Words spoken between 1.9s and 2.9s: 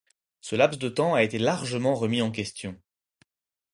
remis en question.